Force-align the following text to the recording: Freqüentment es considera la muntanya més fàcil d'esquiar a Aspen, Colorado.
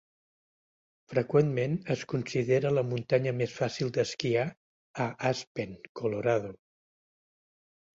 Freqüentment 1.13 1.75
es 1.97 2.07
considera 2.15 2.73
la 2.79 2.85
muntanya 2.95 3.37
més 3.45 3.55
fàcil 3.61 3.95
d'esquiar 4.01 4.49
a 5.09 5.11
Aspen, 5.35 5.81
Colorado. 6.03 6.57